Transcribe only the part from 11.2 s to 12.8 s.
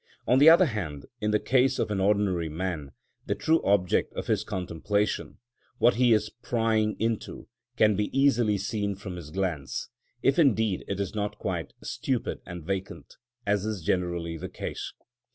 quite stupid and